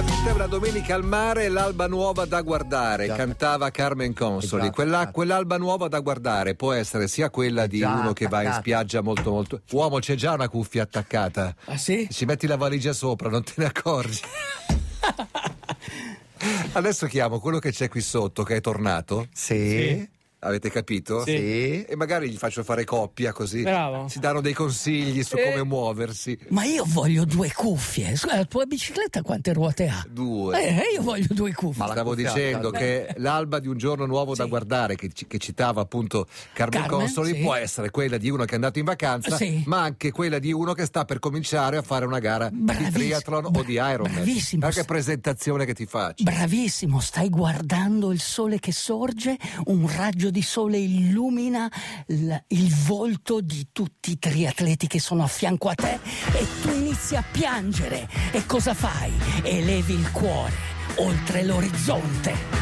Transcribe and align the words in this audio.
La 0.00 0.06
vita 0.06 0.30
è 0.30 0.32
una 0.32 0.46
domenica 0.46 0.94
al 0.94 1.04
mare 1.04 1.50
l'alba 1.50 1.86
nuova 1.86 2.24
da 2.24 2.40
guardare, 2.40 3.04
Già. 3.04 3.16
cantava 3.16 3.70
Carmen 3.70 4.14
Consoli. 4.14 4.62
Esatto, 4.62 4.74
Quella- 4.76 4.96
esatto. 5.00 5.12
quell'alba 5.12 5.58
nuova 5.58 5.88
da 5.88 6.00
guardare 6.00 6.54
può 6.54 6.72
essere 6.72 7.06
sia 7.06 7.28
quella 7.28 7.66
di 7.66 7.80
Già 7.80 7.92
uno 7.92 8.14
che 8.14 8.26
va 8.26 8.38
in 8.40 8.46
attaccata. 8.46 8.60
spiaggia 8.62 9.02
molto 9.02 9.30
molto... 9.30 9.60
Uomo, 9.72 9.98
c'è 9.98 10.14
già 10.14 10.32
una 10.32 10.48
cuffia 10.48 10.84
attaccata. 10.84 11.54
Ah 11.66 11.76
sì? 11.76 12.08
Ci 12.10 12.24
metti 12.24 12.46
la 12.46 12.56
valigia 12.56 12.94
sopra, 12.94 13.28
non 13.28 13.44
te 13.44 13.52
ne 13.56 13.66
accorgi. 13.66 14.22
Adesso 16.72 17.06
chiamo 17.06 17.38
quello 17.38 17.58
che 17.58 17.70
c'è 17.70 17.90
qui 17.90 18.00
sotto, 18.00 18.42
che 18.42 18.56
è 18.56 18.60
tornato. 18.62 19.26
Sì. 19.34 20.08
Avete 20.42 20.70
capito? 20.70 21.22
Sì. 21.24 21.36
Sì. 21.36 21.84
E 21.84 21.96
magari 21.96 22.30
gli 22.30 22.36
faccio 22.36 22.62
fare 22.64 22.84
coppia 22.84 23.32
così 23.32 23.62
Bravo. 23.62 24.08
si 24.08 24.18
danno 24.20 24.40
dei 24.40 24.54
consigli 24.54 25.22
su 25.22 25.36
Sì. 25.36 25.42
come 25.42 25.64
muoversi. 25.64 26.38
Ma 26.48 26.64
io 26.64 26.84
voglio 26.86 27.24
due 27.26 27.52
cuffie. 27.52 28.16
Scusa, 28.16 28.36
la 28.36 28.44
tua 28.46 28.64
bicicletta 28.64 29.20
quante 29.22 29.52
ruote 29.52 29.86
ha? 29.88 30.02
Due. 30.08 30.58
Eh, 30.66 30.94
io 30.94 31.02
voglio 31.02 31.26
due 31.28 31.52
cuffie. 31.52 31.78
Ma 31.80 31.86
la 31.86 31.92
Stavo 31.92 32.10
cuffia 32.14 32.32
dicendo 32.32 32.70
che 32.70 33.14
l'alba 33.18 33.58
di 33.58 33.68
un 33.68 33.76
giorno 33.76 34.06
nuovo 34.06 34.34
da 34.34 34.44
Sì. 34.44 34.48
guardare, 34.48 34.96
che, 34.96 35.10
che 35.26 35.38
citava 35.38 35.82
appunto 35.82 36.26
Carmen, 36.54 36.80
Carmen, 36.82 36.98
Consoli, 37.00 37.34
sì. 37.34 37.40
può 37.42 37.54
essere 37.54 37.90
quella 37.90 38.16
di 38.16 38.30
uno 38.30 38.44
che 38.44 38.52
è 38.52 38.54
andato 38.54 38.78
in 38.78 38.84
vacanza, 38.86 39.36
Sì. 39.36 39.62
ma 39.66 39.82
anche 39.82 40.10
quella 40.10 40.38
di 40.38 40.52
uno 40.52 40.72
che 40.72 40.86
sta 40.86 41.04
per 41.04 41.18
cominciare 41.18 41.76
a 41.76 41.82
fare 41.82 42.06
una 42.06 42.18
gara 42.18 42.48
di 42.48 42.56
Bravissimo. 42.60 42.90
triathlon 42.96 43.44
o 43.44 43.50
Bra- 43.50 43.62
di 43.62 43.72
Ironman. 43.74 44.12
bravissimo. 44.14 44.66
Ma 44.66 44.72
che 44.72 44.84
presentazione 44.84 45.66
che 45.66 45.74
ti 45.74 45.84
faccio. 45.84 46.22
Bravissimo, 46.24 46.98
stai 46.98 47.28
guardando 47.28 48.10
il 48.10 48.20
sole 48.20 48.58
che 48.58 48.72
sorge, 48.72 49.36
un 49.66 49.86
raggio 49.94 50.28
di 50.30 50.42
sole 50.42 50.78
illumina 50.78 51.70
l- 52.06 52.34
il 52.48 52.74
volto 52.74 53.40
di 53.40 53.68
tutti 53.72 54.12
i 54.12 54.18
triatleti 54.18 54.86
che 54.86 55.00
sono 55.00 55.22
a 55.22 55.26
fianco 55.26 55.68
a 55.68 55.74
te 55.74 55.98
e 56.32 56.46
tu 56.62 56.70
inizi 56.70 57.16
a 57.16 57.24
piangere. 57.30 58.08
E 58.32 58.46
cosa 58.46 58.74
fai? 58.74 59.12
Elevi 59.42 59.94
il 59.94 60.10
cuore 60.10 60.52
oltre 60.96 61.44
l'orizzonte. 61.44 62.58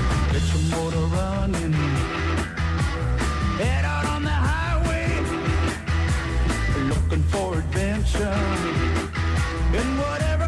Get 9.71 9.85
whatever 9.99 10.48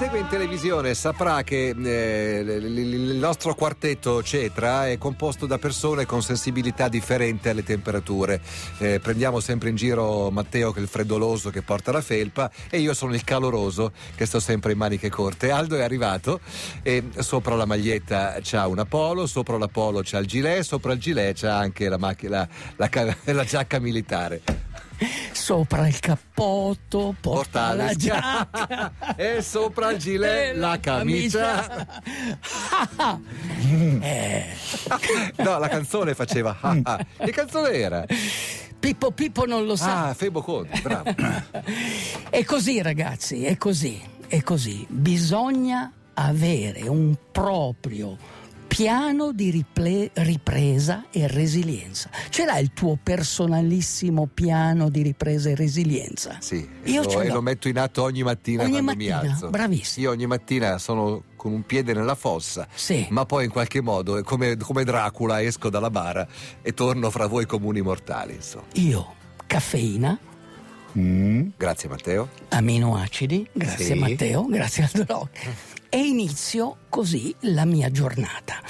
segue 0.00 0.18
in 0.20 0.28
televisione 0.28 0.94
saprà 0.94 1.42
che 1.42 1.74
eh, 1.76 2.40
il 2.40 3.16
nostro 3.18 3.54
quartetto 3.54 4.22
Cetra 4.22 4.88
è 4.88 4.96
composto 4.96 5.44
da 5.44 5.58
persone 5.58 6.06
con 6.06 6.22
sensibilità 6.22 6.88
differente 6.88 7.50
alle 7.50 7.62
temperature. 7.62 8.40
Eh, 8.78 8.98
prendiamo 8.98 9.40
sempre 9.40 9.68
in 9.68 9.76
giro 9.76 10.30
Matteo 10.30 10.72
che 10.72 10.78
è 10.78 10.82
il 10.82 10.88
freddoloso 10.88 11.50
che 11.50 11.60
porta 11.60 11.92
la 11.92 12.00
felpa 12.00 12.50
e 12.70 12.78
io 12.80 12.94
sono 12.94 13.12
il 13.12 13.24
caloroso 13.24 13.92
che 14.14 14.24
sto 14.24 14.40
sempre 14.40 14.72
in 14.72 14.78
maniche 14.78 15.10
corte. 15.10 15.50
Aldo 15.50 15.76
è 15.76 15.82
arrivato 15.82 16.40
e 16.82 17.04
sopra 17.18 17.54
la 17.54 17.66
maglietta 17.66 18.38
c'ha 18.40 18.66
una 18.68 18.86
polo, 18.86 19.26
sopra 19.26 19.58
la 19.58 19.68
polo 19.68 20.00
c'ha 20.02 20.16
il 20.16 20.26
gilet, 20.26 20.62
sopra 20.62 20.94
il 20.94 20.98
gilet 20.98 21.38
c'ha 21.38 21.58
anche 21.58 21.90
la, 21.90 21.98
macch- 21.98 22.26
la- 22.26 22.48
la 22.76 22.88
la 23.34 23.44
giacca 23.44 23.78
militare. 23.78 24.69
Sopra 25.32 25.86
il 25.88 25.98
cappotto 25.98 27.14
porta 27.20 27.70
Porta 27.70 27.74
la 27.74 27.94
giacca. 27.94 28.92
e 29.16 29.42
sopra 29.42 29.90
il 29.92 29.98
gilet 29.98 30.56
la 30.56 30.78
camicia. 30.80 31.86
Eh, 34.02 34.44
No, 35.36 35.58
la 35.58 35.68
canzone 35.68 36.14
faceva. 36.14 36.56
Che 37.16 37.30
canzone 37.30 37.70
era? 37.72 38.04
Pippo 38.78 39.10
Pippo 39.12 39.44
non 39.46 39.66
lo 39.66 39.76
sa. 39.76 40.08
Ah, 40.08 40.14
Febo 40.14 40.40
Conti, 40.42 40.80
bravo. 40.80 41.14
È 42.30 42.44
così 42.44 42.80
ragazzi, 42.82 43.44
è 43.44 43.56
così, 43.58 44.00
è 44.26 44.42
così. 44.42 44.86
Bisogna 44.88 45.92
avere 46.14 46.88
un 46.88 47.14
proprio 47.30 48.16
piano 48.80 49.32
di 49.32 49.50
riple- 49.50 50.10
ripresa 50.14 51.04
e 51.10 51.26
resilienza. 51.26 52.08
Ce 52.30 52.46
l'hai 52.46 52.62
il 52.62 52.72
tuo 52.72 52.96
personalissimo 53.02 54.26
piano 54.32 54.88
di 54.88 55.02
ripresa 55.02 55.50
e 55.50 55.54
resilienza? 55.54 56.38
Sì, 56.40 56.66
Io 56.84 57.02
lo, 57.02 57.10
ce 57.10 57.18
e 57.20 57.26
l'ho. 57.28 57.34
lo 57.34 57.42
metto 57.42 57.68
in 57.68 57.78
atto 57.78 58.02
ogni 58.02 58.22
mattina 58.22 58.62
Ogni 58.62 58.70
quando 58.72 58.92
mattina, 58.92 59.20
mi 59.20 59.28
alzo. 59.28 59.50
bravissimo. 59.50 60.06
Io 60.06 60.12
ogni 60.12 60.26
mattina 60.26 60.78
sono 60.78 61.24
con 61.36 61.52
un 61.52 61.62
piede 61.66 61.92
nella 61.92 62.14
fossa, 62.14 62.66
Sì. 62.74 63.06
ma 63.10 63.26
poi 63.26 63.44
in 63.44 63.50
qualche 63.50 63.82
modo, 63.82 64.22
come, 64.22 64.56
come 64.56 64.82
Dracula, 64.84 65.42
esco 65.42 65.68
dalla 65.68 65.90
bara 65.90 66.26
e 66.62 66.72
torno 66.72 67.10
fra 67.10 67.26
voi 67.26 67.44
comuni 67.44 67.82
mortali. 67.82 68.32
Insomma. 68.36 68.64
Io, 68.76 69.14
caffeina, 69.46 70.18
Grazie 70.92 71.88
Matteo. 71.90 72.28
aminoacidi, 72.48 73.46
grazie 73.52 73.84
Sì. 73.84 73.94
Matteo, 73.94 74.46
grazie 74.46 74.88
al 74.92 75.04
Doc, 75.04 75.28
e 75.90 75.98
inizio 75.98 76.76
così 76.88 77.34
la 77.40 77.64
mia 77.64 77.90
giornata. 77.90 78.62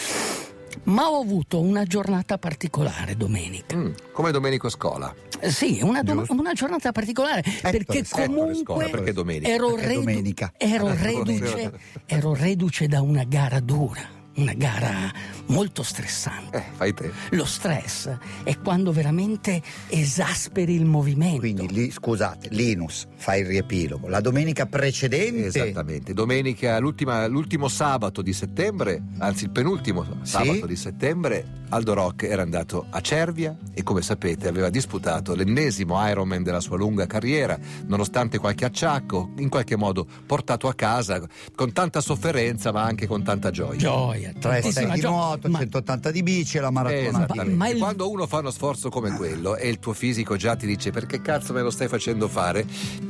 Ma 0.84 1.08
ho 1.10 1.20
avuto 1.20 1.60
una 1.60 1.84
giornata 1.84 2.38
particolare 2.38 3.16
domenica. 3.16 3.76
Mm, 3.76 3.92
come 4.12 4.31
Domenico 4.32 4.69
Scola. 4.69 5.14
Eh, 5.38 5.50
Sì, 5.50 5.80
una, 5.82 6.03
do- 6.03 6.25
una 6.30 6.53
giornata 6.53 6.91
particolare 6.92 7.42
perché 7.62 7.98
Ettore, 7.98 8.26
comunque 8.26 8.54
Scola, 8.64 8.88
perché 8.88 9.12
domenica? 9.12 9.48
ero, 9.53 9.69
Perché 9.72 9.86
redu- 9.86 10.04
domenica. 10.04 10.53
ero 10.56 10.88
reduce, 10.88 11.38
domenica. 11.41 11.72
ero 12.06 12.34
reduce 12.34 12.86
da 12.88 13.00
una 13.03 13.25
gara 13.25 13.60
dura, 13.60 14.00
una 14.36 14.52
gara 14.54 15.12
molto 15.46 15.82
stressante. 15.82 16.56
Eh, 16.56 16.64
fai 16.76 16.94
te. 16.94 17.10
Lo 17.30 17.44
stress 17.44 18.16
è 18.42 18.58
quando 18.58 18.92
veramente 18.92 19.62
esasperi 19.88 20.74
il 20.74 20.84
movimento. 20.84 21.38
Quindi 21.41 21.68
lì, 21.72 21.91
scusate, 21.91 22.48
Linus 22.50 23.06
fa 23.16 23.36
il 23.36 23.46
riepilogo. 23.46 24.08
La 24.08 24.20
domenica 24.20 24.66
precedente 24.66 25.46
Esattamente, 25.46 26.12
domenica, 26.12 26.78
l'ultima- 26.78 27.26
l'ultimo 27.26 27.68
sabato 27.68 28.22
di 28.22 28.32
settembre, 28.32 29.02
anzi 29.18 29.44
il 29.44 29.50
penultimo 29.50 30.06
sabato 30.22 30.66
di 30.66 30.76
settembre, 30.76 31.58
Aldo 31.70 31.94
Rock 31.94 32.24
era 32.24 32.42
andato 32.42 32.86
a 32.91 33.00
Cervia 33.00 33.56
e 33.72 33.82
come 33.84 34.02
sapete 34.02 34.48
aveva 34.48 34.70
disputato 34.70 35.34
l'ennesimo 35.34 36.04
Ironman 36.08 36.42
della 36.42 36.60
sua 36.60 36.76
lunga 36.76 37.06
carriera, 37.06 37.56
nonostante 37.86 38.38
qualche 38.38 38.64
acciacco, 38.64 39.32
in 39.38 39.48
qualche 39.48 39.76
modo 39.76 40.06
portato 40.26 40.66
a 40.66 40.74
casa 40.74 41.20
con 41.54 41.72
tanta 41.72 42.00
sofferenza 42.00 42.72
ma 42.72 42.82
anche 42.82 43.06
con 43.06 43.22
tanta 43.22 43.50
gioia. 43.50 43.78
Gioia, 43.78 44.19
3 44.20 44.32
tantissima 44.60 44.94
di 44.94 45.00
gioia. 45.00 45.14
nuoto, 45.14 45.48
Ma- 45.48 45.58
180 45.58 46.10
di 46.10 46.22
bici 46.22 46.56
e 46.56 46.60
la 46.60 46.70
maratona. 46.70 47.08
Esattamente. 47.08 47.54
Ma 47.54 47.69
il- 47.69 47.78
Quando 47.78 48.10
uno 48.10 48.26
fa 48.26 48.38
uno 48.38 48.50
sforzo 48.50 48.88
come 48.91 49.10
quello 49.16 49.56
e 49.56 49.69
il 49.69 49.78
tuo 49.78 49.92
fisico 49.92 50.36
già 50.36 50.56
ti 50.56 50.66
dice 50.66 50.91
perché 50.91 51.20
cazzo 51.22 51.53
me 51.53 51.62
lo 51.62 51.70
stai 51.70 51.88
facendo 51.88 52.28
fare, 52.28 52.64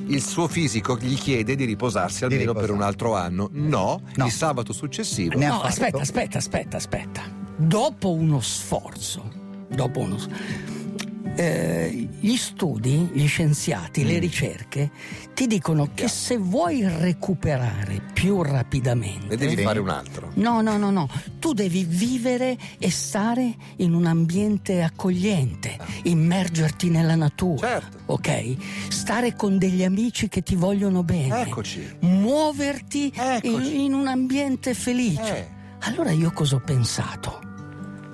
il 0.06 0.22
suo 0.22 0.48
fisico 0.48 0.96
gli 0.98 1.14
chiede 1.16 1.54
di 1.56 1.64
riposarsi 1.64 2.24
almeno 2.24 2.42
riposare. 2.52 2.66
per 2.66 2.74
un 2.74 2.82
altro 2.82 3.14
anno. 3.14 3.48
No, 3.52 4.00
No. 4.14 4.24
il 4.26 4.32
sabato 4.32 4.72
successivo 4.72 5.38
Ne 5.38 5.46
No, 5.46 5.54
fatto? 5.54 5.66
aspetta, 5.66 5.98
aspetta, 5.98 6.38
aspetta, 6.38 6.76
aspetta. 6.76 7.22
Dopo 7.56 8.10
uno 8.12 8.40
sforzo, 8.40 9.30
dopo 9.68 10.00
uno 10.00 10.18
s- 10.18 10.28
eh, 11.36 12.08
gli 12.20 12.36
studi, 12.36 13.10
gli 13.12 13.26
scienziati, 13.26 14.02
Mm. 14.02 14.06
le 14.06 14.18
ricerche 14.18 14.90
ti 15.34 15.46
dicono 15.46 15.90
che 15.94 16.08
se 16.08 16.36
vuoi 16.36 16.86
recuperare 16.86 18.02
più 18.12 18.42
rapidamente 18.42 19.26
ne 19.28 19.36
devi 19.36 19.56
Sì. 19.56 19.62
fare 19.62 19.78
un 19.78 19.88
altro. 19.88 20.30
No, 20.34 20.60
no, 20.60 20.76
no, 20.76 20.90
no. 20.90 21.08
Tu 21.38 21.52
devi 21.52 21.84
vivere 21.84 22.56
e 22.78 22.90
stare 22.90 23.54
in 23.76 23.94
un 23.94 24.06
ambiente 24.06 24.82
accogliente, 24.82 25.78
immergerti 26.04 26.90
nella 26.90 27.14
natura. 27.14 27.68
Certo. 27.68 27.98
Ok? 28.06 28.56
Stare 28.88 29.34
con 29.34 29.56
degli 29.58 29.84
amici 29.84 30.28
che 30.28 30.42
ti 30.42 30.56
vogliono 30.56 31.02
bene. 31.02 31.42
Eccoci. 31.42 31.96
Muoverti 32.00 33.04
in, 33.14 33.20
Eccoci. 33.20 33.84
in 33.84 33.94
un 33.94 34.06
ambiente 34.08 34.74
felice. 34.74 35.36
Eh. 35.36 35.48
Allora 35.82 36.10
io 36.10 36.30
cosa 36.32 36.56
ho 36.56 36.60
pensato? 36.60 37.40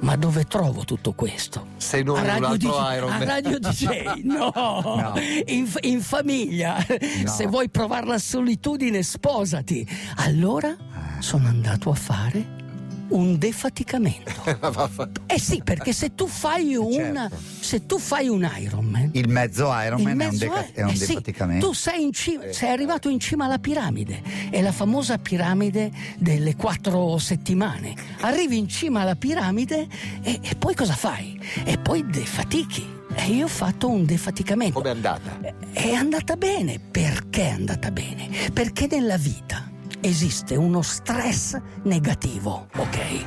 Ma 0.00 0.14
dove 0.16 0.44
trovo 0.44 0.84
tutto 0.84 1.12
questo? 1.12 1.68
Se 1.78 2.02
non 2.02 2.16
a 2.16 2.20
in 2.20 2.24
un 2.24 2.30
Radio, 2.30 2.46
altro 2.46 2.68
DJ 2.68 2.96
Iron 2.96 3.12
a 3.12 3.18
Man. 3.18 3.26
Radio 3.26 3.58
DJ, 3.58 4.22
no, 4.24 4.52
No. 4.54 5.14
In, 5.46 5.72
in 5.82 6.00
famiglia. 6.00 6.84
No. 7.24 7.30
Se 7.30 7.46
vuoi 7.46 7.68
provare 7.68 8.06
la 8.06 8.18
solitudine, 8.18 9.02
sposati. 9.02 9.88
Allora 10.16 10.76
sono 11.20 11.48
andato 11.48 11.90
a 11.90 11.94
fare 11.94 12.64
un 13.08 13.38
defaticamento. 13.38 14.34
Eh 15.26 15.40
sì, 15.40 15.60
perché 15.62 15.92
se 15.92 16.14
tu 16.14 16.26
fai 16.26 16.74
un, 16.76 16.92
Certo. 16.92 17.36
se 17.60 17.84
tu 17.86 17.98
fai 17.98 18.28
un 18.28 18.48
Ironman, 18.60 19.10
Il 19.12 19.28
mezzo 19.28 19.70
Ironman 19.72 20.20
è 20.20 20.26
un, 20.28 20.36
deca- 20.38 20.66
è- 20.72 20.82
un 20.82 20.90
eh 20.90 20.94
sì, 20.94 21.06
defaticamento. 21.08 21.66
tu 21.66 21.72
sei, 21.74 22.02
in 22.02 22.12
cima, 22.12 22.44
sei 22.52 22.70
arrivato 22.70 23.08
in 23.08 23.18
cima 23.18 23.44
alla 23.46 23.58
piramide, 23.58 24.22
è 24.50 24.60
la 24.62 24.72
famosa 24.72 25.18
piramide 25.18 25.90
delle 26.18 26.54
quattro 26.56 27.18
settimane. 27.18 27.94
Arrivi 28.20 28.56
in 28.58 28.68
cima 28.68 29.00
alla 29.02 29.16
piramide 29.16 29.86
e, 30.22 30.38
e 30.42 30.54
poi 30.56 30.74
cosa 30.74 30.94
fai? 30.94 31.38
E 31.64 31.76
poi 31.78 32.06
defatichi. 32.06 32.94
E 33.18 33.30
io 33.30 33.46
ho 33.46 33.48
fatto 33.48 33.88
un 33.88 34.04
defaticamento. 34.04 34.74
Come 34.74 34.88
è 34.90 34.92
andata? 34.92 35.38
È 35.72 35.90
andata 35.92 36.36
bene. 36.36 36.78
Perché 36.78 37.42
è 37.44 37.50
andata 37.50 37.90
bene? 37.90 38.28
Perché 38.52 38.86
nella 38.90 39.16
vita 39.16 39.65
esiste 40.00 40.56
uno 40.56 40.82
stress 40.82 41.58
negativo, 41.82 42.68
ok? 42.76 43.24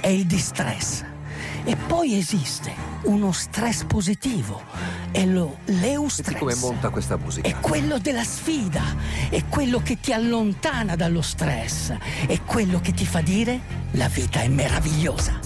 È 0.00 0.08
il 0.08 0.26
distress. 0.26 1.04
E 1.66 1.76
poi 1.76 2.16
esiste 2.18 2.72
uno 3.04 3.32
stress 3.32 3.84
positivo. 3.84 4.62
E 5.12 5.26
lo 5.26 5.58
Senti 5.64 5.80
l'eustress. 5.80 6.38
come 6.38 6.54
monta 6.56 6.90
questa 6.90 7.16
musica. 7.16 7.48
È 7.48 7.54
quello 7.60 7.98
della 7.98 8.24
sfida, 8.24 8.82
è 9.30 9.44
quello 9.48 9.80
che 9.82 9.98
ti 10.00 10.12
allontana 10.12 10.96
dallo 10.96 11.22
stress, 11.22 11.92
è 12.26 12.40
quello 12.42 12.80
che 12.80 12.92
ti 12.92 13.06
fa 13.06 13.20
dire 13.20 13.60
la 13.92 14.08
vita 14.08 14.40
è 14.40 14.48
meravigliosa. 14.48 15.38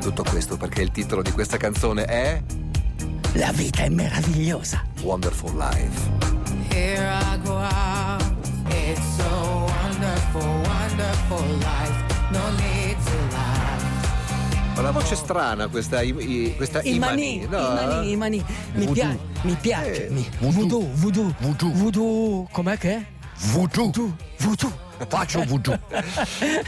Tutto 0.00 0.22
questo 0.24 0.56
perché 0.56 0.82
il 0.82 0.90
titolo 0.90 1.22
di 1.22 1.30
questa 1.32 1.56
canzone 1.56 2.04
è 2.04 2.42
La 3.34 3.52
vita 3.52 3.82
è 3.82 3.88
meravigliosa. 3.88 4.82
Wonderful 5.02 5.56
Life. 5.56 6.10
Here 6.70 7.08
I 7.08 7.38
go 7.42 7.56
out. 7.56 7.93
Wonderful 11.44 11.56
life. 11.58 12.30
No 12.32 12.50
need 12.56 12.96
to 13.04 13.36
lie. 13.36 14.72
Ho 14.76 14.82
la 14.82 14.90
voce 14.90 15.14
strana 15.14 15.68
questa, 15.68 16.02
i, 16.02 16.08
i- 16.18 16.54
questa 16.56 16.80
I 16.82 16.98
mani, 16.98 17.42
Imani, 17.44 17.46
no? 17.48 17.58
i 17.58 17.74
mani, 17.74 18.10
i 18.10 18.16
mani. 18.16 18.44
Mi, 18.74 18.86
pia- 18.88 19.16
mi 19.42 19.56
piace. 19.60 20.06
Eh, 20.06 20.10
mi- 20.10 20.28
voodoo. 20.40 20.90
voodoo, 20.94 20.94
voodoo, 20.94 21.34
Voodoo. 21.40 21.70
voodoo. 21.72 22.48
Com'è 22.50 22.76
che 22.78 22.90
è? 22.96 23.04
Voodoo. 23.52 23.84
Voodoo, 23.90 24.16
voodoo. 24.38 24.72
Faccio 25.08 25.42
voodoo. 25.44 25.78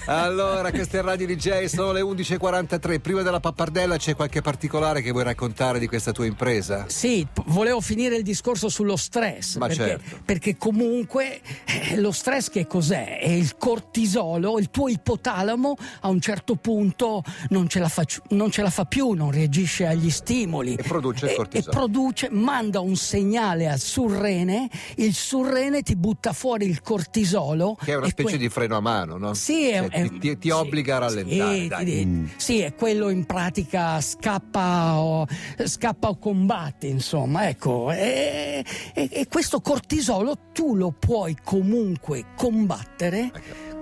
Allora, 0.07 0.71
queste 0.71 0.99
è 0.99 1.03
Radio 1.03 1.27
DJ, 1.27 1.65
sono 1.65 1.93
le 1.93 2.01
11.43. 2.01 3.01
Prima 3.01 3.23
della 3.23 3.41
pappardella 3.41 3.97
c'è 3.97 4.15
qualche 4.15 4.43
particolare 4.43 5.01
che 5.03 5.11
vuoi 5.11 5.25
raccontare 5.25 5.79
di 5.79 5.87
questa 5.87 6.13
tua 6.13 6.27
impresa? 6.27 6.87
Sì, 6.89 7.27
volevo 7.47 7.81
finire 7.81 8.17
il 8.17 8.23
discorso 8.23 8.69
sullo 8.69 8.97
stress. 8.97 9.57
Ma 9.57 9.67
perché, 9.69 9.87
certo. 9.87 10.19
perché 10.25 10.57
comunque 10.57 11.41
eh, 11.65 11.97
lo 12.01 12.13
stress 12.13 12.51
che 12.51 12.67
cos'è? 12.67 13.19
È 13.19 13.29
il 13.29 13.57
cortisolo, 13.57 14.59
il 14.59 14.71
tuo 14.71 14.89
ipotalamo 14.89 15.77
a 16.01 16.09
un 16.09 16.21
certo 16.21 16.57
punto 16.57 17.23
non 17.51 17.69
ce 17.69 17.79
la 17.79 17.89
fa, 17.89 18.05
non 18.31 18.51
ce 18.51 18.63
la 18.63 18.71
fa 18.71 18.85
più, 18.85 19.13
non 19.13 19.31
reagisce 19.31 19.87
agli 19.87 20.11
stimoli. 20.11 20.75
E 20.75 20.83
produce 20.83 21.27
il 21.27 21.33
E- 21.33 21.35
cortisolo. 21.37 21.71
E 21.71 21.75
produce, 21.75 22.29
manda 22.31 22.81
un 22.81 22.97
segnale 22.97 23.69
al 23.69 23.79
surrene, 23.79 24.69
il 24.97 25.15
surrene 25.15 25.83
ti 25.83 25.95
butta 25.97 26.33
fuori 26.33 26.67
il 26.67 26.83
cortisolo. 26.83 27.77
Che 27.83 27.93
è 27.93 27.97
una 27.97 28.07
e 28.07 28.16
specie 28.23 28.37
que- 28.37 28.39
di 28.39 28.49
freno 28.49 28.77
a 28.77 28.81
mano, 28.81 29.19
no? 29.19 29.35
sì, 29.35 29.69
è, 29.69 29.79
Cioè, 29.79 29.89
è- 29.89 30.03
ti, 30.09 30.19
ti- 30.19 30.39
ti 30.39 30.49
sì, 30.49 30.51
obbliga 30.51 30.97
a 30.97 30.99
rallentare. 31.01 31.55
sì, 31.59 31.67
dai. 31.69 31.85
ti- 31.85 32.33
sì, 32.37 32.61
è 32.61 32.75
quello 32.75 33.11
in 33.11 33.25
pratica 33.27 34.01
scappa 34.01 34.99
o, 34.99 35.27
scappa 35.65 36.09
o 36.09 36.19
combatti, 36.19 36.89
insomma, 36.89 37.49
ecco. 37.49 37.91
E, 37.93 38.65
e- 38.95 39.09
e 39.13 39.27
questo 39.29 39.61
cortisolo 39.61 40.37
tu 40.53 40.75
lo 40.75 40.93
puoi 40.99 41.37
comunque 41.45 42.25
combattere 42.37 43.31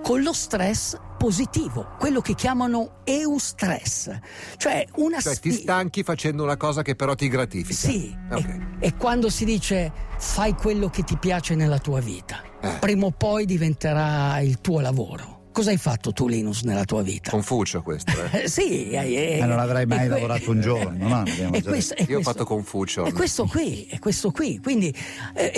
con 0.05 0.21
lo 0.21 0.33
stress 0.33 0.95
positivo, 1.17 1.95
quello 1.97 2.21
che 2.21 2.35
chiamano 2.35 2.97
eustress, 3.05 4.11
cioè 4.57 4.85
una 4.97 5.19
Cioè, 5.19 5.35
ti 5.39 5.51
sfi- 5.51 5.61
stanchi 5.63 6.03
facendo 6.03 6.43
una 6.43 6.57
cosa 6.57 6.83
che 6.83 6.95
però 6.95 7.15
ti 7.15 7.27
gratifica. 7.27 7.73
sì, 7.73 8.15
Ok. 8.29 8.45
e, 8.79 8.87
e 8.87 8.95
quando 8.97 9.31
si 9.31 9.45
dice 9.45 9.91
fai 10.19 10.53
quello 10.53 10.89
che 10.91 11.01
ti 11.01 11.17
piace 11.17 11.55
nella 11.55 11.79
tua 11.79 12.01
vita, 12.01 12.39
Eh. 12.61 12.73
prima 12.79 13.07
o 13.07 13.11
poi 13.11 13.45
diventerà 13.45 14.39
il 14.41 14.61
tuo 14.61 14.79
lavoro. 14.79 15.33
Cosa 15.51 15.71
hai 15.71 15.77
fatto 15.77 16.11
tu, 16.11 16.27
Linus, 16.27 16.61
nella 16.61 16.83
tua 16.83 17.01
vita? 17.01 17.31
Confucio 17.31 17.81
questo, 17.81 18.11
eh. 18.31 18.45
Sì, 18.47 18.89
eh, 18.91 19.39
Eh, 19.39 19.45
non 19.45 19.57
avrei 19.57 19.87
mai 19.87 19.99
que- 20.01 20.07
lavorato 20.09 20.51
un 20.51 20.61
giorno, 20.61 21.07
no? 21.07 21.15
Abbiamo 21.25 21.55
E 21.55 21.63
questo- 21.63 21.95
e 21.95 22.03
Io 22.03 22.03
ho 22.03 22.21
questo- 22.21 22.31
fatto 22.31 22.45
Confucio. 22.45 23.05
È 23.05 23.11
questo 23.11 23.45
qui, 23.45 23.85
è 23.89 23.97
questo 23.97 24.29
qui. 24.31 24.59
Quindi 24.61 24.93
eh, 25.33 25.51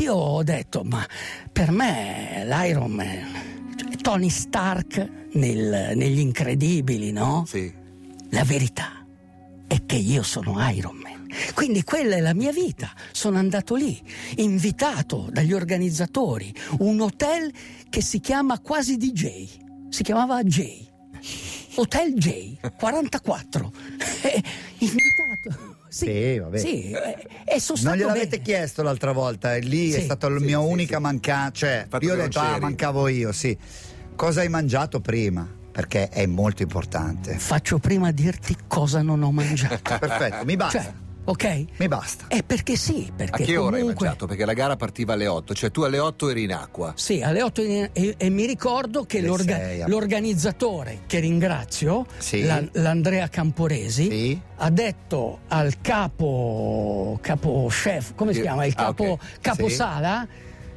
io 0.00 0.12
ho 0.14 0.42
detto, 0.42 0.82
ma 0.84 1.06
per 1.50 1.70
me 1.70 2.42
l'Iron 2.46 2.90
Man, 2.90 3.53
Tony 4.04 4.28
Stark 4.28 5.10
nel- 5.32 5.92
negli 5.96 6.18
incredibili, 6.18 7.10
no? 7.10 7.44
Sì. 7.48 7.72
La 8.32 8.44
verità 8.44 9.02
è 9.66 9.86
che 9.86 9.96
io 9.96 10.22
sono 10.22 10.56
Iron 10.70 10.96
Man. 10.96 11.26
Quindi 11.54 11.82
quella 11.84 12.16
è 12.16 12.20
la 12.20 12.34
mia 12.34 12.52
vita. 12.52 12.92
Sono 13.12 13.38
andato 13.38 13.74
lì, 13.76 13.98
invitato 14.36 15.28
dagli 15.32 15.54
organizzatori, 15.54 16.54
un 16.80 17.00
hotel 17.00 17.50
che 17.88 18.02
si 18.02 18.20
chiama 18.20 18.60
quasi 18.60 18.98
DJ. 18.98 19.48
Si 19.88 20.02
chiamava 20.02 20.42
J. 20.42 20.86
Hotel 21.76 22.12
J, 22.12 22.58
44. 22.76 23.72
Eh, 24.24 24.42
invitato. 24.78 25.76
Sì, 25.88 26.04
Sì, 26.06 26.38
vabbè. 26.38 26.58
Sì, 26.58 26.90
eh, 26.90 27.26
e 27.46 27.58
sono 27.60 27.78
Non 27.84 27.96
gliel'avete 27.96 28.26
bene. 28.28 28.42
chiesto 28.42 28.82
l'altra 28.82 29.12
volta, 29.12 29.56
lì 29.56 29.90
è 29.92 29.98
Sì, 29.98 30.02
stata 30.04 30.28
la 30.28 30.38
sì, 30.38 30.44
mia 30.44 30.60
sì, 30.60 30.66
unica 30.66 30.96
sì. 30.96 31.02
mancanza. 31.02 31.52
Cioè, 31.66 31.86
Fatto 31.88 32.04
io 32.04 32.12
ho 32.12 32.16
detto, 32.16 32.38
ah, 32.40 32.48
c'eri." 32.48 32.60
mancavo 32.60 33.08
io, 33.08 33.32
sì. 33.32 33.56
Cosa 34.16 34.40
hai 34.40 34.48
mangiato 34.48 35.00
prima? 35.00 35.46
Perché 35.72 36.08
è 36.08 36.24
molto 36.26 36.62
importante. 36.62 37.34
Faccio 37.36 37.78
prima 37.78 38.12
dirti 38.12 38.56
cosa 38.68 39.02
non 39.02 39.22
ho 39.22 39.32
mangiato. 39.32 39.80
Perfetto, 39.98 40.44
mi 40.44 40.54
basta. 40.56 40.80
Cioè, 40.82 40.92
ok? 41.24 41.64
Mi 41.78 41.88
basta. 41.88 42.26
È 42.28 42.44
perché 42.44 42.76
sì, 42.76 43.08
A 43.10 43.12
perché 43.16 43.42
che 43.42 43.56
ora 43.56 43.74
hai 43.74 43.80
comunque... 43.80 44.04
mangiato? 44.06 44.26
Perché 44.26 44.44
la 44.44 44.52
gara 44.52 44.76
partiva 44.76 45.14
alle 45.14 45.26
8, 45.26 45.52
cioè 45.52 45.72
tu 45.72 45.82
alle 45.82 45.98
8 45.98 46.28
eri 46.30 46.44
in 46.44 46.52
acqua. 46.52 46.92
Sì, 46.96 47.22
alle 47.22 47.42
8 47.42 47.60
e, 47.62 47.90
e- 47.92 48.14
e 48.16 48.30
mi 48.30 48.46
ricordo 48.46 49.04
che 49.04 49.20
l'orga- 49.20 49.56
sei, 49.56 49.82
a- 49.82 49.88
l'organizzatore, 49.88 51.00
che 51.06 51.18
ringrazio, 51.18 52.06
Sì. 52.18 52.44
la- 52.44 52.62
l'Andrea 52.74 53.26
Camporesi, 53.28 54.08
Sì. 54.08 54.40
ha 54.58 54.70
detto 54.70 55.40
al 55.48 55.80
capo, 55.80 57.18
capo 57.20 57.66
chef, 57.68 58.14
come 58.14 58.30
si 58.30 58.36
Sì. 58.38 58.42
chiama? 58.44 58.64
Il 58.64 58.74
Ah, 58.76 58.82
capo, 58.84 59.04
ok. 59.04 59.18
caposala. 59.40 60.26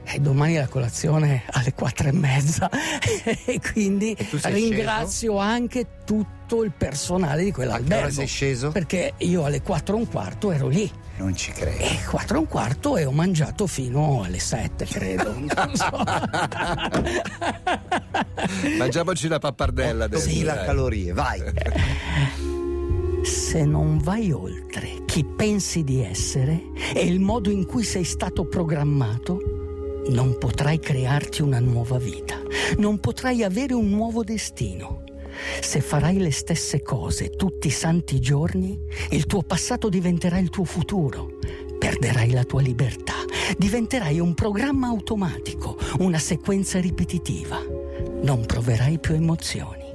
E 0.10 0.20
domani 0.20 0.56
la 0.56 0.68
colazione 0.68 1.44
alle 1.52 1.74
quattro 1.74 2.08
e 2.08 2.14
mezza 2.14 2.70
e 3.46 3.60
quindi 3.74 4.14
E 4.18 4.28
ringrazio 4.52 5.38
anche 5.38 5.86
tutto 6.06 6.64
il 6.64 6.72
personale 6.72 7.44
di 7.44 7.52
quell'albergo 7.52 8.10
sei 8.12 8.26
sceso? 8.28 8.72
perché 8.72 9.16
io 9.18 9.44
alle 9.44 9.62
quattro 9.62 9.98
e 9.98 10.00
un 10.00 10.08
quarto 10.08 10.52
ero 10.54 10.70
lì 10.70 10.90
Non 11.18 11.36
ci 11.36 11.52
credo. 11.52 11.84
e 11.84 12.00
quattro 12.10 12.38
e 12.38 12.40
un 12.40 12.48
quarto 12.48 12.96
e 12.96 13.04
ho 13.06 13.12
mangiato 13.12 13.68
fino 13.68 14.24
alle 14.24 14.40
sette 14.40 14.86
credo 14.86 15.34
non 15.38 15.76
so. 15.76 15.90
Mangiamoci 18.78 19.28
la 19.28 19.40
pappardella 19.40 20.06
adesso. 20.06 20.26
8000 20.28 20.54
dai. 20.54 20.66
calorie, 20.66 21.12
vai. 21.14 21.42
Se 23.24 23.66
non 23.66 23.98
vai 23.98 24.32
oltre 24.32 25.04
chi 25.06 25.26
pensi 25.26 25.84
di 25.84 26.02
essere 26.02 26.62
e 26.94 27.06
il 27.06 27.20
modo 27.20 27.50
in 27.50 27.66
cui 27.66 27.84
sei 27.84 28.06
stato 28.06 28.46
programmato, 28.46 29.57
non 30.10 30.38
potrai 30.38 30.80
crearti 30.80 31.42
una 31.42 31.60
nuova 31.60 31.98
vita, 31.98 32.40
non 32.78 33.00
potrai 33.00 33.44
avere 33.44 33.74
un 33.74 33.90
nuovo 33.90 34.24
destino. 34.24 35.04
Se 35.62 35.82
farai 35.82 36.18
le 36.18 36.32
stesse 36.32 36.82
cose 36.82 37.30
tutti 37.30 37.68
i 37.68 37.72
santi 37.72 38.20
giorni, 38.20 38.80
il 39.12 39.26
tuo 39.26 39.44
passato 39.44 39.90
diventerà 39.90 40.38
il 40.40 40.50
tuo 40.50 40.64
futuro. 40.64 41.38
Perderai 41.78 42.32
la 42.32 42.44
tua 42.44 42.62
libertà, 42.62 43.14
diventerai 43.58 44.20
un 44.20 44.34
programma 44.34 44.88
automatico, 44.88 45.78
una 46.00 46.20
sequenza 46.20 46.80
ripetitiva. 46.80 47.60
Non 48.22 48.46
proverai 48.46 49.00
più 49.00 49.14
emozioni. 49.14 49.86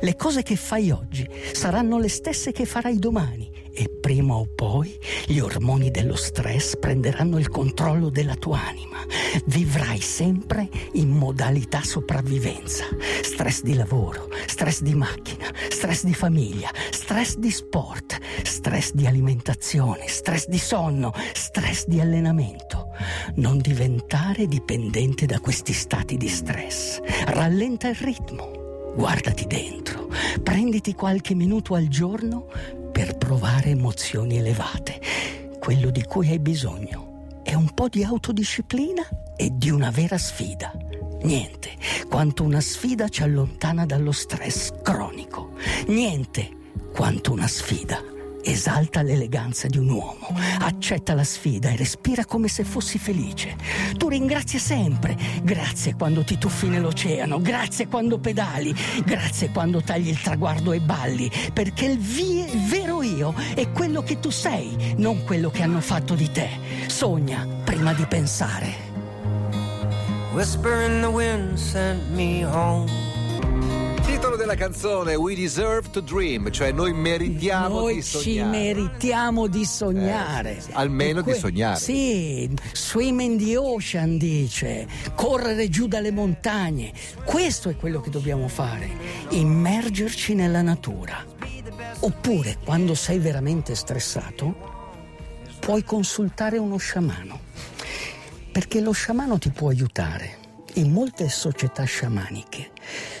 Le 0.00 0.16
cose 0.16 0.42
che 0.42 0.56
fai 0.56 0.90
oggi 0.90 1.26
saranno 1.52 1.98
le 1.98 2.08
stesse 2.08 2.52
che 2.52 2.64
farai 2.64 2.98
domani 2.98 3.51
e 3.74 3.88
prima 3.88 4.34
o 4.34 4.46
poi 4.54 4.98
gli 5.26 5.38
ormoni 5.38 5.90
dello 5.90 6.16
stress 6.16 6.76
prenderanno 6.76 7.38
il 7.38 7.48
controllo 7.48 8.10
della 8.10 8.34
tua 8.34 8.60
anima. 8.60 8.98
Vivrai 9.46 10.00
sempre 10.00 10.68
in 10.92 11.08
modalità 11.08 11.82
sopravvivenza. 11.82 12.84
Stress 13.22 13.62
di 13.62 13.74
lavoro, 13.74 14.28
stress 14.46 14.82
di 14.82 14.94
macchina, 14.94 15.46
stress 15.70 16.04
di 16.04 16.14
famiglia, 16.14 16.70
stress 16.90 17.36
di 17.36 17.50
sport, 17.50 18.18
stress 18.42 18.92
di 18.92 19.06
alimentazione, 19.06 20.08
stress 20.08 20.46
di 20.48 20.58
sonno, 20.58 21.12
stress 21.32 21.86
di 21.86 22.00
allenamento. 22.00 22.88
Non 23.36 23.58
diventare 23.58 24.46
dipendente 24.46 25.26
da 25.26 25.40
questi 25.40 25.72
stati 25.72 26.16
di 26.16 26.28
stress. 26.28 27.00
Rallenta 27.26 27.88
il 27.88 27.96
ritmo. 27.96 28.60
Guardati 28.94 29.46
dentro, 29.46 30.08
prenditi 30.42 30.94
qualche 30.94 31.34
minuto 31.34 31.74
al 31.74 31.88
giorno 31.88 32.46
per 33.02 33.16
provare 33.16 33.70
emozioni 33.70 34.38
elevate. 34.38 35.00
Quello 35.58 35.90
di 35.90 36.04
cui 36.04 36.28
hai 36.28 36.38
bisogno 36.38 37.40
è 37.42 37.52
un 37.52 37.74
po' 37.74 37.88
di 37.88 38.04
autodisciplina 38.04 39.02
e 39.34 39.50
di 39.52 39.70
una 39.70 39.90
vera 39.90 40.16
sfida. 40.16 40.72
Niente 41.22 41.70
quanto 42.08 42.44
una 42.44 42.60
sfida 42.60 43.08
ci 43.08 43.24
allontana 43.24 43.86
dallo 43.86 44.12
stress 44.12 44.70
cronico. 44.82 45.54
Niente 45.88 46.48
quanto 46.92 47.32
una 47.32 47.48
sfida 47.48 48.11
esalta 48.42 49.02
l'eleganza 49.02 49.66
di 49.66 49.78
un 49.78 49.88
uomo. 49.90 50.28
Accetta 50.60 51.14
la 51.14 51.24
sfida 51.24 51.70
e 51.70 51.76
respira 51.76 52.24
come 52.24 52.48
se 52.48 52.64
fossi 52.64 52.98
felice. 52.98 53.56
Tu 53.96 54.08
ringrazia 54.08 54.58
sempre. 54.58 55.16
Grazie 55.42 55.94
quando 55.94 56.24
ti 56.24 56.38
tuffi 56.38 56.68
nell'oceano, 56.68 57.40
grazie 57.40 57.86
quando 57.88 58.18
pedali, 58.18 58.74
grazie 59.04 59.50
quando 59.50 59.82
tagli 59.82 60.08
il 60.08 60.20
traguardo 60.20 60.72
e 60.72 60.80
balli, 60.80 61.30
perché 61.52 61.86
il, 61.86 61.98
vi- 61.98 62.40
il 62.40 62.66
vero 62.68 63.02
io 63.02 63.34
è 63.54 63.70
quello 63.70 64.02
che 64.02 64.18
tu 64.20 64.30
sei, 64.30 64.94
non 64.96 65.24
quello 65.24 65.50
che 65.50 65.62
hanno 65.62 65.80
fatto 65.80 66.14
di 66.14 66.30
te. 66.30 66.48
Sogna 66.86 67.46
prima 67.64 67.92
di 67.92 68.04
pensare. 68.06 68.90
Whisper 70.34 70.88
in 70.90 71.00
the 71.02 71.08
wind 71.08 71.56
sent 71.58 72.00
me 72.10 72.42
home. 72.44 73.11
Della 74.42 74.56
canzone 74.56 75.14
We 75.14 75.36
Deserve 75.36 75.88
to 75.90 76.00
Dream, 76.00 76.50
cioè 76.50 76.72
noi 76.72 76.92
meritiamo 76.92 77.78
Noi 77.78 77.94
di 77.94 78.02
ci 78.02 78.18
sognare. 78.34 78.50
meritiamo 78.50 79.46
di 79.46 79.64
sognare. 79.64 80.56
Eh, 80.56 80.60
sì, 80.60 80.66
sì. 80.66 80.70
Almeno 80.72 81.20
E 81.20 81.22
di 81.22 81.34
sognare. 81.34 81.78
Sì, 81.78 82.50
swim 82.72 83.20
in 83.20 83.38
the 83.38 83.56
ocean 83.56 84.18
dice, 84.18 84.88
correre 85.14 85.68
giù 85.68 85.86
dalle 85.86 86.10
montagne. 86.10 86.92
Questo 87.24 87.68
è 87.68 87.76
quello 87.76 88.00
che 88.00 88.10
dobbiamo 88.10 88.48
fare, 88.48 88.90
immergerci 89.28 90.34
nella 90.34 90.60
natura. 90.60 91.24
Oppure, 92.00 92.58
quando 92.64 92.96
sei 92.96 93.20
veramente 93.20 93.76
stressato, 93.76 94.56
puoi 95.60 95.84
consultare 95.84 96.58
uno 96.58 96.78
sciamano. 96.78 97.38
Perché 98.50 98.80
lo 98.80 98.90
sciamano 98.90 99.38
ti 99.38 99.50
può 99.50 99.68
aiutare. 99.68 100.38
In 100.74 100.90
molte 100.90 101.28
società 101.28 101.84
sciamaniche, 101.84 102.71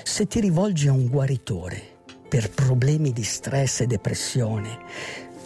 se 0.02 0.26
ti 0.26 0.40
rivolgi 0.40 0.88
a 0.88 0.92
un 0.92 1.06
guaritore 1.06 1.80
per 2.28 2.50
problemi 2.50 3.12
di 3.12 3.24
stress 3.24 3.80
e 3.80 3.86
depressione, 3.86 4.78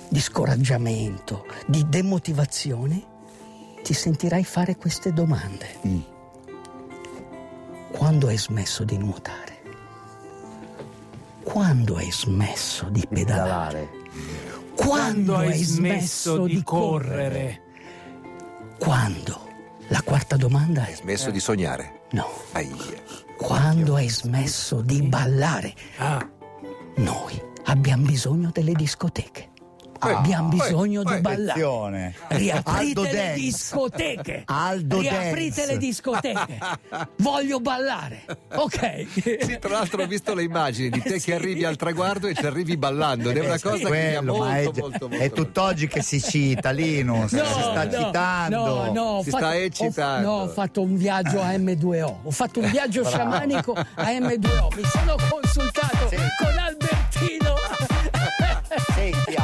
di 0.09 0.21
scoraggiamento, 0.21 1.47
di 1.66 1.85
demotivazione, 1.88 3.14
ti 3.83 3.92
sentirai 3.92 4.45
fare 4.45 4.76
queste 4.76 5.12
domande. 5.12 5.66
Quando 7.90 8.28
hai 8.28 8.38
smesso 8.38 8.85
di 8.85 8.99
nuotare? 8.99 9.62
Quando 11.42 11.97
hai 11.97 12.11
smesso 12.11 12.88
di 12.90 13.04
pedalare? 13.09 13.88
Quando, 14.75 15.37
hai 15.37 15.62
smesso 15.62 16.47
di 16.47 16.62
correre? 16.62 17.62
Quando? 18.78 19.46
La 19.88 20.02
quarta 20.02 20.37
domanda 20.37 20.87
è 20.87 20.95
Smesso 20.95 21.31
di 21.31 21.40
sognare. 21.40 22.00
no. 22.12 22.26
Aia. 22.52 22.75
Quando 23.37 23.95
hai 23.97 24.09
smesso 24.09 24.81
di 24.81 25.02
ballare? 25.02 25.75
Ah, 25.99 26.26
Noi 26.97 27.40
abbiamo 27.64 28.07
bisogno 28.07 28.50
delle 28.52 28.73
discoteche. 28.73 29.50
Abbiamo 29.99 30.49
poi- 30.49 30.59
bisogno 30.59 31.03
di 31.03 31.21
ballare. 31.21 32.15
Riaprite 32.29 33.12
le 33.12 33.33
discoteche. 33.35 34.43
Aldo 34.47 35.00
Riaprite 35.00 35.55
Dance. 35.57 35.67
le 35.73 35.79
discoteche. 35.79 36.59
Voglio 37.19 37.61
ballare. 37.61 38.25
Ok. 38.55 39.07
Sì, 39.12 39.59
tra 39.61 39.71
l'altro 39.71 40.03
ho 40.03 40.07
visto 40.07 40.35
le 40.35 40.43
immagini 40.43 40.91
di 40.91 41.00
te 41.03 41.19
Sì. 41.26 41.26
che 41.26 41.35
arrivi 41.35 41.65
al 41.65 41.76
traguardo 41.76 42.26
e 42.29 42.35
ci 42.35 42.45
arrivi 42.47 42.76
ballando 42.76 43.31
ed 43.31 43.37
è 43.38 43.41
una 43.41 43.59
cosa 43.61 43.76
che 43.76 43.85
mi 43.85 43.88
Quello, 43.88 44.35
molto, 44.35 44.53
è, 44.55 44.65
molto, 44.65 45.09
molto, 45.09 45.25
è 45.25 45.31
tutt'oggi 45.33 45.88
che 45.88 46.03
si 46.03 46.21
cita, 46.23 46.71
Linus, 46.71 47.31
si 47.31 47.37
sta 47.38 47.85
no, 47.85 47.91
citando. 48.05 48.57
No, 48.57 48.93
no, 48.93 49.03
ho 49.03 49.23
Si 49.23 49.31
fatto- 49.31 49.45
sta 49.45 49.55
ho- 49.55 49.59
eccitando. 49.59 50.29
no, 50.29 50.35
ho 50.43 50.49
fatto 50.49 50.83
un 50.83 50.97
viaggio 50.97 51.41
a 51.41 51.50
M2O. 51.53 52.15
Ho 52.25 52.31
fatto 52.31 52.61
un 52.61 52.71
viaggio 52.71 53.05
sciamanico 53.05 53.73
a 53.73 54.05
M2O. 54.11 54.76
Mi 54.76 54.85
sono 54.85 55.17
consultato 55.29 56.09
con 56.09 56.59
Albertino. 56.59 57.55
Senti, 58.95 59.35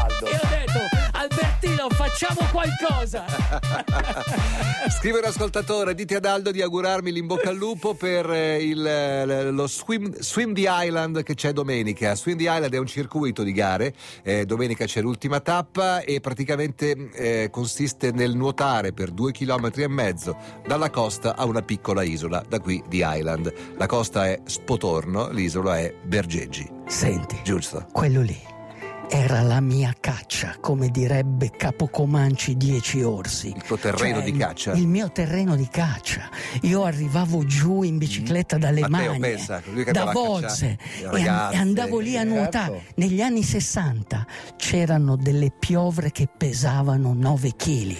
facciamo 2.12 2.48
qualcosa. 2.50 3.24
Scrive 4.90 5.18
un 5.18 5.24
ascoltatore, 5.24 5.94
dite 5.94 6.16
ad 6.16 6.24
Aldo 6.24 6.50
di 6.50 6.60
augurarmi 6.60 7.10
l'in 7.10 7.26
bocca 7.26 7.48
al 7.48 7.56
lupo 7.56 7.94
per 7.94 8.30
eh, 8.30 8.62
il, 8.62 8.86
eh, 8.86 9.50
lo 9.50 9.66
swim, 9.66 10.14
swim 10.18 10.52
the 10.52 10.66
Island 10.68 11.22
che 11.22 11.34
c'è 11.34 11.52
domenica. 11.52 12.14
Swim 12.14 12.36
the 12.36 12.44
Island 12.44 12.74
è 12.74 12.78
un 12.78 12.86
circuito 12.86 13.42
di 13.42 13.52
gare, 13.52 13.94
eh, 14.22 14.44
domenica 14.44 14.84
c'è 14.84 15.00
l'ultima 15.00 15.40
tappa 15.40 16.02
e 16.02 16.20
praticamente 16.20 17.10
eh, 17.12 17.48
consiste 17.50 18.12
nel 18.12 18.36
nuotare 18.36 18.92
per 18.92 19.10
due 19.10 19.32
chilometri 19.32 19.82
e 19.82 19.88
mezzo 19.88 20.36
dalla 20.66 20.90
costa 20.90 21.36
a 21.36 21.44
una 21.44 21.62
piccola 21.62 22.02
isola, 22.02 22.44
da 22.46 22.60
qui 22.60 22.82
di 22.88 23.02
Island. 23.04 23.52
La 23.76 23.86
costa 23.86 24.26
è 24.26 24.40
Spotorno, 24.44 25.30
l'isola 25.30 25.78
è 25.78 25.94
Bergeggi. 26.04 26.68
Senti, 26.86 27.40
Giusto? 27.42 27.86
quello 27.92 28.20
lì 28.20 28.51
era 29.14 29.42
la 29.42 29.60
mia 29.60 29.94
caccia, 30.00 30.56
come 30.58 30.88
direbbe 30.88 31.50
Capocomanci 31.50 32.56
Dieci 32.56 33.02
Orsi. 33.02 33.52
Il 33.54 33.62
tuo 33.62 33.76
terreno 33.76 34.20
Cioè, 34.20 34.24
di 34.24 34.36
caccia. 34.38 34.72
Il 34.72 34.86
mio 34.86 35.12
terreno 35.12 35.54
di 35.54 35.68
caccia. 35.68 36.30
Io 36.62 36.84
arrivavo 36.84 37.44
giù 37.44 37.82
in 37.82 37.98
bicicletta 37.98 38.56
dalle 38.56 38.88
Matteo, 38.88 39.08
mani, 39.08 39.20
pensa, 39.20 39.60
lui 39.70 39.84
che 39.84 39.92
da 39.92 40.10
cacciare, 40.14 40.78
e, 41.12 41.22
e 41.24 41.28
andavo 41.28 41.98
lì 41.98 42.16
a 42.16 42.22
certo. 42.22 42.34
nuotare. 42.34 42.82
Negli 42.94 43.20
anni 43.20 43.42
60 43.42 44.26
c'erano 44.56 45.16
delle 45.16 45.50
piovre 45.50 46.10
che 46.10 46.26
pesavano 46.34 47.12
9 47.12 47.54
kg. 47.54 47.96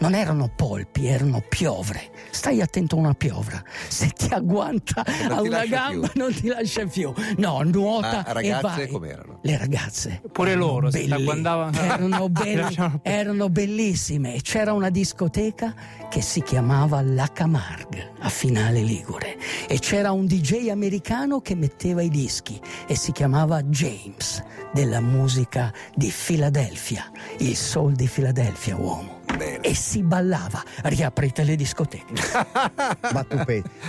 Non 0.00 0.14
erano 0.14 0.50
polpi, 0.54 1.06
erano 1.06 1.42
piovre. 1.46 2.10
Stai 2.30 2.60
attento 2.62 2.96
a 2.96 2.98
una 2.98 3.12
piovra. 3.14 3.62
Se 3.88 4.08
ti 4.08 4.32
agguanta 4.32 5.04
non 5.28 5.32
a 5.38 5.40
ti 5.42 5.48
una 5.48 5.66
gamba 5.66 6.08
più. 6.08 6.20
non 6.22 6.32
ti 6.34 6.46
lascia 6.48 6.86
più. 6.86 7.12
No, 7.36 7.60
nuota 7.62 8.22
Ma 8.24 8.26
e 8.26 8.32
ragazze 8.32 8.60
vai. 8.76 8.88
com'erano? 8.88 9.38
Le 9.42 9.58
ragazze. 9.58 10.22
Pure 10.32 10.50
erano 10.52 10.66
loro, 10.66 10.90
se 10.90 10.98
belli- 11.00 11.10
t'agguantavano- 11.10 11.78
erano, 11.80 12.28
belli- 12.32 12.76
erano 13.02 13.48
bellissime. 13.50 14.34
E 14.34 14.40
C'era 14.40 14.72
una 14.72 14.88
discoteca 14.90 15.74
che 16.08 16.22
si 16.22 16.42
chiamava 16.42 17.02
La 17.02 17.28
Camargue 17.32 18.12
a 18.20 18.28
Finale 18.30 18.80
Ligure 18.80 19.36
e 19.68 19.78
c'era 19.80 20.12
un 20.12 20.24
DJ 20.26 20.68
americano 20.70 21.40
che 21.40 21.54
metteva 21.54 22.00
i 22.02 22.08
dischi 22.08 22.58
e 22.86 22.96
si 22.96 23.12
chiamava 23.12 23.62
James 23.62 24.42
della 24.72 25.00
musica 25.00 25.72
di 25.94 26.10
Filadelfia, 26.10 27.10
il 27.38 27.54
soul 27.56 27.92
di 27.92 28.06
Filadelfia, 28.06 28.76
uomo. 28.76 29.18
Bene. 29.40 29.60
E 29.60 29.74
si 29.74 30.02
ballava, 30.02 30.62
riaprite 30.82 31.44
le 31.44 31.56
discoteche. 31.56 32.12
Ma. 33.10 33.24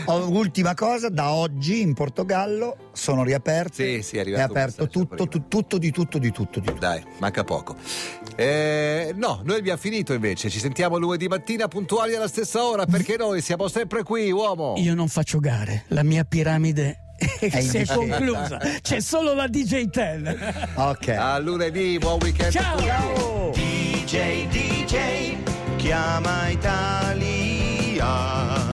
Oh, 0.05 0.29
Ultima 0.29 0.74
cosa, 0.75 1.10
da 1.10 1.31
oggi 1.34 1.81
in 1.81 1.93
Portogallo 1.93 2.91
sono 2.93 3.25
riaperte. 3.25 3.98
Sì, 3.98 4.01
sì, 4.01 4.17
è 4.17 4.24
è 4.24 4.39
aperto 4.39 4.88
tutto, 4.88 5.27
tu- 5.27 5.50
tutto 5.50 5.77
di 5.77 5.91
tutto, 5.91 6.17
di 6.20 6.31
tutto, 6.31 6.62
di 6.62 6.67
tutto. 6.67 6.79
Dai, 6.79 7.03
manca 7.20 7.43
poco. 7.43 7.75
Eh, 8.38 9.13
no, 9.17 9.41
noi 9.43 9.58
abbiamo 9.60 9.77
finito 9.77 10.13
invece. 10.13 10.50
Ci 10.50 10.60
sentiamo 10.60 10.98
lunedì 10.98 11.27
mattina 11.27 11.67
puntuali 11.67 12.15
alla 12.15 12.29
stessa 12.29 12.63
ora 12.63 12.86
perché 12.86 13.17
noi 13.17 13.41
siamo 13.41 13.67
sempre 13.67 14.03
qui, 14.03 14.31
uomo. 14.31 14.75
Io 14.77 14.96
non 14.96 15.10
faccio 15.10 15.39
gare, 15.39 15.84
la 15.88 16.03
mia 16.03 16.24
piramide 16.24 17.15
si 17.60 17.77
è 17.77 17.86
conclusa, 17.86 18.58
c'è 18.81 19.01
solo 19.01 19.34
la 19.34 19.50
DJ 19.50 19.84
10. 19.89 20.38
Ok. 20.75 21.10
A 21.10 21.38
lunedì, 21.39 21.98
buon 21.98 22.20
weekend. 22.22 22.55
a 22.55 22.62
Ciao. 22.62 22.75
tutti. 22.77 22.88
Ciao. 22.88 23.51
DJ, 23.51 24.48
DJ, 24.48 24.71
chiama 25.82 26.52
Italia. 26.52 27.00